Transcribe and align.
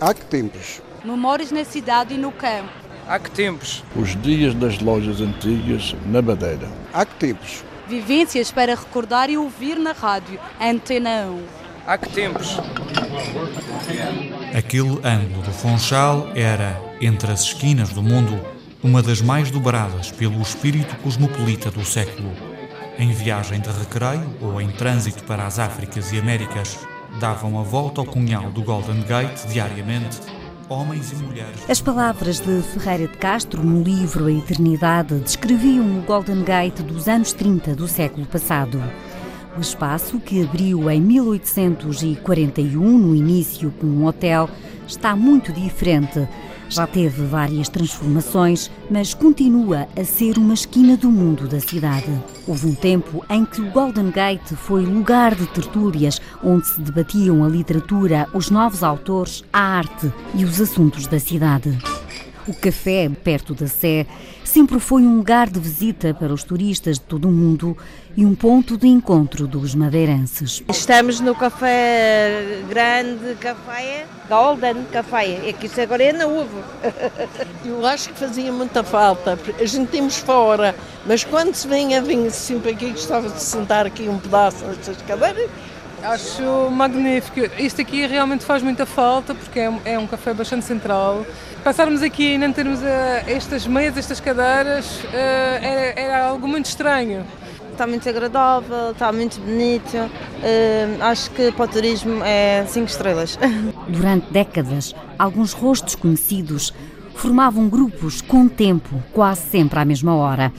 Há 0.00 0.14
que 0.14 0.24
tempos? 0.24 0.80
Memórias 1.04 1.52
na 1.52 1.62
cidade 1.62 2.14
e 2.14 2.16
no 2.16 2.32
campo. 2.32 2.70
Há 3.06 3.18
que 3.18 3.30
tempos? 3.30 3.84
Os 3.94 4.16
dias 4.22 4.54
das 4.54 4.78
lojas 4.80 5.20
antigas 5.20 5.94
na 6.06 6.22
Madeira. 6.22 6.70
Há 6.90 7.04
que 7.04 7.14
tempos? 7.16 7.62
Vivências 7.86 8.50
para 8.50 8.74
recordar 8.74 9.28
e 9.28 9.36
ouvir 9.36 9.78
na 9.78 9.92
rádio. 9.92 10.40
Antena 10.58 11.26
1. 11.26 11.42
Há 11.86 11.98
que 11.98 12.08
tempos? 12.08 12.56
Aquele 14.56 14.98
ângulo 15.04 15.42
do 15.42 15.52
Funchal 15.52 16.30
era, 16.34 16.80
entre 16.98 17.30
as 17.30 17.42
esquinas 17.42 17.90
do 17.90 18.02
mundo, 18.02 18.40
uma 18.82 19.02
das 19.02 19.20
mais 19.20 19.50
dobradas 19.50 20.10
pelo 20.10 20.40
espírito 20.40 20.96
cosmopolita 21.02 21.70
do 21.70 21.84
século. 21.84 22.32
Em 22.98 23.12
viagem 23.12 23.60
de 23.60 23.68
recreio 23.68 24.34
ou 24.40 24.62
em 24.62 24.70
trânsito 24.70 25.24
para 25.24 25.46
as 25.46 25.58
Áfricas 25.58 26.10
e 26.10 26.18
Américas, 26.18 26.78
davam 27.18 27.58
a 27.58 27.62
volta 27.62 28.00
ao 28.00 28.06
cunhal 28.06 28.50
do 28.50 28.62
Golden 28.62 29.02
Gate 29.02 29.46
diariamente 29.48 30.20
homens 30.68 31.10
e 31.12 31.16
mulheres. 31.16 31.68
As 31.68 31.80
palavras 31.80 32.38
de 32.38 32.62
Ferreira 32.62 33.08
de 33.08 33.18
Castro 33.18 33.62
no 33.64 33.82
livro 33.82 34.26
A 34.26 34.32
Eternidade 34.32 35.18
descreviam 35.18 35.98
o 35.98 36.02
Golden 36.02 36.44
Gate 36.44 36.80
dos 36.82 37.08
anos 37.08 37.32
30 37.32 37.74
do 37.74 37.88
século 37.88 38.24
passado. 38.26 38.80
O 39.56 39.60
espaço, 39.60 40.20
que 40.20 40.44
abriu 40.44 40.88
em 40.88 41.00
1841, 41.00 42.98
no 42.98 43.16
início 43.16 43.74
com 43.80 43.86
um 43.86 44.06
hotel, 44.06 44.48
está 44.86 45.16
muito 45.16 45.52
diferente 45.52 46.28
já 46.70 46.86
teve 46.86 47.26
várias 47.26 47.68
transformações, 47.68 48.70
mas 48.90 49.12
continua 49.12 49.88
a 49.96 50.04
ser 50.04 50.38
uma 50.38 50.54
esquina 50.54 50.96
do 50.96 51.10
mundo 51.10 51.46
da 51.46 51.60
cidade. 51.60 52.10
Houve 52.46 52.68
um 52.68 52.74
tempo 52.74 53.24
em 53.28 53.44
que 53.44 53.60
o 53.60 53.70
Golden 53.70 54.10
Gate 54.10 54.54
foi 54.54 54.86
lugar 54.86 55.34
de 55.34 55.46
tertúlias 55.48 56.20
onde 56.42 56.66
se 56.66 56.80
debatiam 56.80 57.44
a 57.44 57.48
literatura, 57.48 58.26
os 58.32 58.50
novos 58.50 58.82
autores, 58.82 59.44
a 59.52 59.60
arte 59.60 60.12
e 60.34 60.44
os 60.44 60.60
assuntos 60.60 61.06
da 61.06 61.18
cidade. 61.18 61.99
O 62.46 62.54
café, 62.54 63.10
perto 63.22 63.54
da 63.54 63.66
Sé, 63.66 64.06
sempre 64.44 64.80
foi 64.80 65.02
um 65.02 65.18
lugar 65.18 65.48
de 65.48 65.60
visita 65.60 66.14
para 66.14 66.32
os 66.32 66.42
turistas 66.42 66.98
de 66.98 67.04
todo 67.04 67.28
o 67.28 67.32
mundo 67.32 67.76
e 68.16 68.24
um 68.24 68.34
ponto 68.34 68.76
de 68.76 68.88
encontro 68.88 69.46
dos 69.46 69.74
madeirenses. 69.74 70.62
Estamos 70.68 71.20
no 71.20 71.34
café 71.34 72.60
grande, 72.68 73.34
café 73.38 74.06
Golden 74.28 74.84
Café, 74.90 75.48
é 75.48 75.52
que 75.52 75.66
isso 75.66 75.80
agora 75.80 76.02
é 76.02 76.12
novo. 76.12 76.64
Eu 77.64 77.84
acho 77.86 78.08
que 78.08 78.18
fazia 78.18 78.50
muita 78.50 78.82
falta, 78.82 79.38
a 79.58 79.64
gente 79.64 79.90
temos 79.90 80.16
fora, 80.16 80.74
mas 81.06 81.22
quando 81.22 81.54
se 81.54 81.68
vem 81.68 81.94
a 81.96 82.00
vir 82.00 82.30
sempre 82.30 82.72
aqui, 82.72 82.90
gostava 82.90 83.28
de 83.28 83.40
sentar 83.40 83.86
aqui 83.86 84.08
um 84.08 84.18
pedaço 84.18 84.64
nestas 84.64 84.96
cadeiras, 85.02 85.50
Acho 86.02 86.70
magnífico. 86.70 87.40
Isto 87.58 87.82
aqui 87.82 88.06
realmente 88.06 88.44
faz 88.44 88.62
muita 88.62 88.86
falta 88.86 89.34
porque 89.34 89.60
é, 89.60 89.72
é 89.84 89.98
um 89.98 90.06
café 90.06 90.32
bastante 90.32 90.64
central. 90.64 91.24
Passarmos 91.62 92.02
aqui 92.02 92.34
e 92.34 92.38
não 92.38 92.52
termos 92.52 92.80
uh, 92.80 92.84
estas 93.26 93.66
mesas, 93.66 93.98
estas 93.98 94.20
cadeiras, 94.20 95.00
uh, 95.04 95.08
era, 95.12 96.00
era, 96.00 96.26
algo 96.26 96.48
muito 96.48 96.66
estranho. 96.66 97.24
Está 97.70 97.86
muito 97.86 98.08
agradável, 98.08 98.92
está 98.92 99.12
muito 99.12 99.40
bonito. 99.40 99.96
Uh, 99.96 101.02
acho 101.02 101.30
que 101.32 101.52
para 101.52 101.64
o 101.64 101.68
turismo 101.68 102.24
é 102.24 102.64
5 102.66 102.86
estrelas. 102.86 103.38
Durante 103.88 104.30
décadas, 104.32 104.94
alguns 105.18 105.52
rostos 105.52 105.94
conhecidos 105.94 106.72
formavam 107.14 107.68
grupos 107.68 108.22
com 108.22 108.48
tempo, 108.48 109.02
quase 109.12 109.42
sempre 109.50 109.78
à 109.78 109.84
mesma 109.84 110.14
hora. 110.14 110.50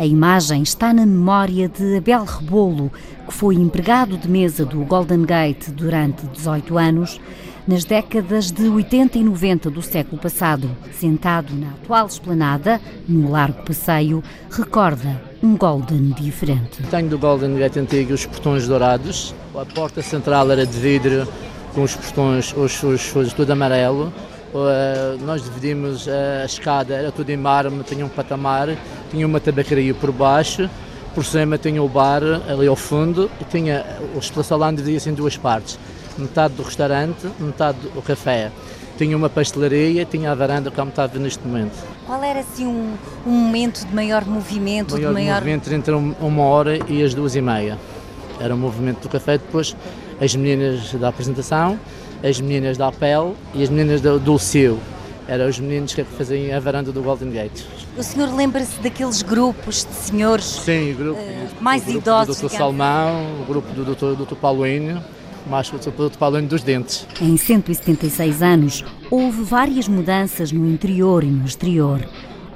A 0.00 0.06
imagem 0.06 0.62
está 0.62 0.94
na 0.94 1.04
memória 1.04 1.68
de 1.68 1.98
Abel 1.98 2.24
Rebolo, 2.24 2.90
que 3.28 3.34
foi 3.34 3.56
empregado 3.56 4.16
de 4.16 4.26
mesa 4.30 4.64
do 4.64 4.82
Golden 4.82 5.26
Gate 5.26 5.68
durante 5.72 6.26
18 6.26 6.78
anos, 6.78 7.20
nas 7.68 7.84
décadas 7.84 8.50
de 8.50 8.66
80 8.66 9.18
e 9.18 9.22
90 9.22 9.68
do 9.68 9.82
século 9.82 10.18
passado. 10.18 10.70
Sentado 10.90 11.54
na 11.54 11.72
atual 11.72 12.06
esplanada, 12.06 12.80
no 13.06 13.30
largo 13.30 13.62
passeio, 13.62 14.24
recorda 14.50 15.20
um 15.42 15.54
Golden 15.54 16.14
diferente. 16.18 16.82
Tenho 16.84 17.10
do 17.10 17.18
Golden 17.18 17.56
Gate 17.56 17.76
antigo 17.76 18.14
os 18.14 18.24
portões 18.24 18.66
dourados, 18.66 19.34
a 19.54 19.66
porta 19.66 20.00
central 20.00 20.50
era 20.50 20.64
de 20.64 20.78
vidro 20.78 21.28
com 21.74 21.82
os 21.82 21.94
portões, 21.94 22.54
os, 22.56 22.82
os, 22.82 23.14
os 23.16 23.32
tudo 23.34 23.50
amarelo, 23.50 24.10
nós 25.20 25.42
dividimos 25.42 26.08
a 26.08 26.44
escada, 26.44 26.94
era 26.94 27.12
tudo 27.12 27.30
em 27.30 27.36
mármore, 27.36 27.84
tinha 27.84 28.04
um 28.04 28.08
patamar, 28.08 28.76
tinha 29.10 29.26
uma 29.26 29.40
tabacaria 29.40 29.94
por 29.94 30.10
baixo, 30.12 30.68
por 31.14 31.24
cima 31.24 31.58
tinha 31.58 31.82
o 31.82 31.88
bar 31.88 32.22
ali 32.48 32.66
ao 32.66 32.76
fundo 32.76 33.30
e 33.40 33.44
tinha 33.44 33.84
o 34.14 34.42
salão 34.42 34.74
dividia-se 34.74 35.10
em 35.10 35.14
duas 35.14 35.36
partes, 35.36 35.78
metade 36.16 36.54
do 36.54 36.62
restaurante, 36.62 37.28
metade 37.38 37.78
do 37.94 38.02
café. 38.02 38.50
Tinha 38.98 39.16
uma 39.16 39.30
pastelaria, 39.30 40.04
tinha 40.04 40.30
a 40.30 40.34
varanda 40.34 40.70
como 40.70 40.90
está 40.90 41.04
a 41.04 41.06
ver 41.06 41.20
neste 41.20 41.46
momento. 41.46 41.72
Qual 42.04 42.22
era 42.22 42.40
assim 42.40 42.66
um, 42.66 42.94
um 43.26 43.30
momento 43.30 43.86
de 43.86 43.94
maior 43.94 44.26
movimento? 44.26 44.92
Maior, 44.92 45.08
de 45.08 45.14
maior 45.14 45.34
movimento 45.36 45.72
entre 45.72 45.94
uma 45.94 46.42
hora 46.42 46.78
e 46.86 47.02
as 47.02 47.14
duas 47.14 47.34
e 47.34 47.40
meia. 47.40 47.78
Era 48.38 48.54
o 48.54 48.58
movimento 48.58 49.00
do 49.00 49.08
café, 49.08 49.38
depois 49.38 49.74
as 50.20 50.36
meninas 50.36 50.92
da 50.92 51.08
apresentação, 51.08 51.78
as 52.22 52.40
meninas 52.40 52.76
da 52.76 52.88
Apel 52.88 53.34
e 53.54 53.62
as 53.62 53.68
meninas 53.68 54.00
do, 54.00 54.18
do 54.18 54.38
CIO. 54.38 54.78
Eram 55.28 55.48
os 55.48 55.60
meninos 55.60 55.94
que 55.94 56.02
faziam 56.02 56.56
a 56.56 56.60
varanda 56.60 56.90
do 56.90 57.02
Golden 57.02 57.30
Gate. 57.30 57.62
O 57.96 58.02
senhor 58.02 58.34
lembra-se 58.34 58.80
daqueles 58.80 59.22
grupos 59.22 59.84
de 59.84 59.94
senhores 59.94 60.44
Sim, 60.44 60.92
o 60.92 60.96
grupo, 60.96 61.20
uh, 61.20 61.48
mais 61.62 61.82
o 61.82 61.86
grupo 61.86 61.98
idosos? 62.00 62.40
do 62.40 62.48
Dr. 62.48 62.56
Salmão, 62.56 63.42
o 63.42 63.44
grupo 63.44 63.72
do 63.72 63.84
Dr. 63.84 64.24
Dr. 64.24 64.34
Paulinho, 64.34 65.02
mais 65.46 65.72
o 65.72 65.76
Dr. 65.78 66.16
Paulinho 66.18 66.48
dos 66.48 66.62
Dentes. 66.62 67.06
Em 67.20 67.36
176 67.36 68.42
anos, 68.42 68.84
houve 69.10 69.42
várias 69.42 69.86
mudanças 69.86 70.50
no 70.50 70.68
interior 70.68 71.22
e 71.22 71.28
no 71.28 71.44
exterior. 71.44 72.00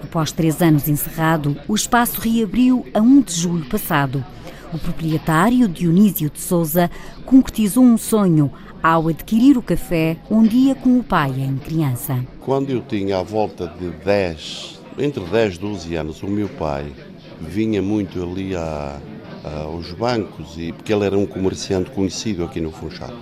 Após 0.03 0.33
três 0.33 0.61
anos 0.61 0.89
encerrado, 0.89 1.57
o 1.67 1.75
espaço 1.75 2.21
reabriu 2.21 2.87
a 2.93 3.01
1 3.01 3.21
de 3.23 3.35
julho 3.35 3.65
passado. 3.67 4.25
O 4.75 4.79
proprietário, 4.79 5.69
Dionísio 5.69 6.29
de 6.29 6.41
Souza, 6.41 6.91
concretizou 7.25 7.85
um 7.85 7.97
sonho 7.97 8.51
ao 8.83 9.07
adquirir 9.07 9.57
o 9.57 9.63
café 9.63 10.17
um 10.29 10.43
dia 10.43 10.75
com 10.75 10.99
o 10.99 11.05
pai 11.05 11.31
em 11.31 11.57
criança. 11.59 12.19
Quando 12.41 12.71
eu 12.71 12.81
tinha 12.83 13.21
à 13.21 13.23
volta 13.23 13.69
de 13.69 13.91
10, 14.05 14.81
entre 14.99 15.23
10 15.23 15.55
e 15.55 15.59
12 15.61 15.95
anos, 15.95 16.23
o 16.25 16.27
meu 16.27 16.49
pai 16.49 16.93
vinha 17.41 17.81
muito 17.81 18.21
ali 18.21 18.57
a, 18.57 18.99
a, 19.45 19.61
aos 19.63 19.93
bancos, 19.93 20.59
e, 20.59 20.73
porque 20.73 20.93
ele 20.93 21.05
era 21.05 21.17
um 21.17 21.25
comerciante 21.25 21.91
conhecido 21.93 22.43
aqui 22.43 22.61
no 22.61 22.73
Funchal. 22.73 23.15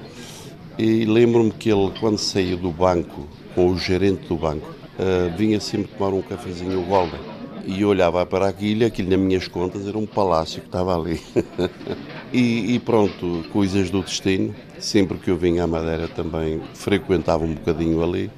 E 0.78 1.04
lembro-me 1.04 1.50
que 1.50 1.70
ele, 1.70 1.92
quando 2.00 2.16
saía 2.16 2.56
do 2.56 2.70
banco, 2.70 3.28
com 3.54 3.68
o 3.68 3.76
gerente 3.76 4.26
do 4.26 4.36
banco, 4.36 4.70
uh, 4.70 5.36
vinha 5.36 5.60
sempre 5.60 5.88
tomar 5.98 6.14
um 6.14 6.22
cafezinho 6.22 6.80
Golden. 6.86 7.20
E 7.64 7.84
olhava 7.84 8.24
para 8.26 8.48
aquilo, 8.48 8.84
aquilo 8.84 9.10
nas 9.10 9.18
minhas 9.18 9.48
contas 9.48 9.86
era 9.86 9.96
um 9.96 10.06
palácio 10.06 10.60
que 10.60 10.68
estava 10.68 10.98
ali. 10.98 11.20
e, 12.32 12.74
e, 12.74 12.78
pronto, 12.78 13.44
coisas 13.52 13.90
do 13.90 14.02
destino. 14.02 14.54
Sempre 14.78 15.18
que 15.18 15.30
eu 15.30 15.36
vinha 15.36 15.64
à 15.64 15.66
Madeira 15.66 16.08
também 16.08 16.60
frequentava 16.74 17.44
um 17.44 17.54
bocadinho 17.54 18.02
ali. 18.02 18.30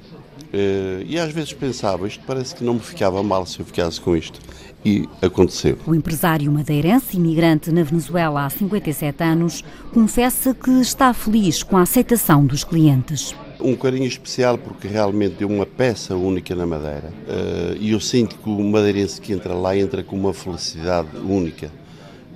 Uh, 0.53 1.03
e 1.05 1.19
às 1.19 1.33
vezes 1.33 1.51
pensava, 1.53 2.07
isto 2.07 2.23
parece 2.25 2.55
que 2.55 2.63
não 2.63 2.75
me 2.75 2.79
ficava 2.79 3.21
mal 3.21 3.45
se 3.45 3.59
eu 3.59 3.65
ficasse 3.65 3.99
com 3.99 4.15
isto. 4.15 4.39
E 4.85 5.09
aconteceu. 5.21 5.77
O 5.87 5.95
empresário 5.95 6.51
madeirense, 6.51 7.17
imigrante 7.17 7.71
na 7.71 7.83
Venezuela 7.83 8.45
há 8.45 8.49
57 8.49 9.23
anos, 9.23 9.63
confessa 9.91 10.53
que 10.53 10.69
está 10.79 11.11
feliz 11.13 11.63
com 11.63 11.75
a 11.75 11.81
aceitação 11.81 12.45
dos 12.45 12.63
clientes. 12.63 13.35
Um 13.59 13.75
carinho 13.75 14.05
especial 14.05 14.57
porque 14.57 14.87
realmente 14.87 15.43
é 15.43 15.45
uma 15.45 15.65
peça 15.65 16.15
única 16.15 16.55
na 16.55 16.65
Madeira. 16.65 17.13
Uh, 17.27 17.77
e 17.79 17.91
eu 17.91 17.99
sinto 17.99 18.37
que 18.37 18.49
o 18.49 18.63
madeirense 18.63 19.19
que 19.19 19.33
entra 19.33 19.53
lá 19.53 19.77
entra 19.77 20.03
com 20.03 20.15
uma 20.15 20.33
felicidade 20.33 21.09
única 21.17 21.71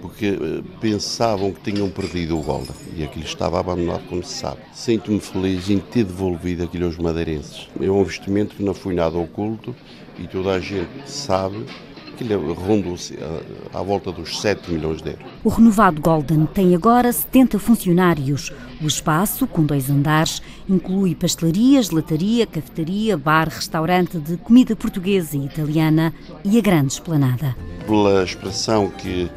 porque 0.02 0.30
uh, 0.32 0.64
pensavam 0.80 1.52
que 1.52 1.72
tinham 1.72 1.90
perdido 1.90 2.38
o 2.38 2.42
Golda 2.42 2.74
e 2.96 3.04
aquilo 3.04 3.26
estava 3.26 3.60
abandonado, 3.60 4.08
como 4.08 4.24
se 4.24 4.34
sabe. 4.34 4.62
Sinto-me 4.74 5.20
feliz 5.20 5.70
em 5.70 5.80
ter 5.80 6.04
devolvido 6.04 6.64
aquilo 6.64 6.86
aos 6.86 6.98
madeirenses. 6.98 7.68
É 7.80 7.90
um 7.90 8.02
investimento 8.02 8.56
que 8.56 8.64
não 8.64 8.74
foi 8.74 8.94
nada 8.94 9.18
oculto 9.18 9.76
e 10.18 10.28
toda 10.28 10.52
a 10.52 10.60
gente 10.60 10.90
sabe 11.06 11.66
que 12.20 12.34
ronda 12.34 12.90
à 13.74 13.82
volta 13.82 14.12
dos 14.12 14.42
7 14.42 14.70
milhões 14.72 15.02
de 15.02 15.12
euros. 15.12 15.26
O 15.44 15.50
renovado 15.50 16.02
Golden 16.02 16.46
tem 16.46 16.76
agora 16.76 17.14
70 17.14 17.58
funcionários. 17.58 18.52
O 18.82 18.88
espaço, 18.88 19.48
com 19.48 19.64
dois 19.64 19.90
andares, 19.90 20.42
inclui 20.68 21.16
pastelarias, 21.16 21.90
lataria, 21.92 22.46
cafetaria, 22.46 23.18
bar, 23.18 23.48
restaurante 23.48 24.18
de 24.18 24.36
comida 24.38 24.76
portuguesa 24.76 25.38
e 25.38 25.46
italiana 25.46 26.14
e 26.44 26.58
a 26.58 26.62
grande 26.62 26.94
esplanada. 26.94 27.56
Pela 27.88 28.24
expressão 28.24 28.90
que 28.90 29.32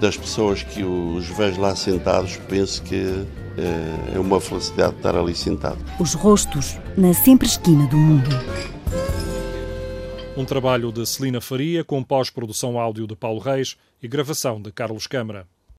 das 0.00 0.16
pessoas 0.16 0.62
que 0.62 0.84
os 0.84 1.26
vejo 1.26 1.60
lá 1.60 1.74
sentados, 1.74 2.36
penso 2.48 2.80
que 2.82 3.26
é 4.14 4.18
uma 4.18 4.40
felicidade 4.40 4.94
estar 4.96 5.16
ali 5.16 5.34
sentado. 5.34 5.78
Os 5.98 6.14
rostos 6.14 6.78
na 6.96 7.12
sempre 7.12 7.46
esquina 7.48 7.86
do 7.88 7.96
mundo. 7.96 8.30
Um 10.36 10.44
trabalho 10.44 10.90
de 10.90 11.06
Celina 11.06 11.40
Faria 11.40 11.84
com 11.84 12.02
pós-produção 12.02 12.76
áudio 12.76 13.06
de 13.06 13.14
Paulo 13.14 13.38
Reis 13.38 13.76
e 14.02 14.08
gravação 14.08 14.60
de 14.60 14.72
Carlos 14.72 15.06
Câmara. 15.06 15.46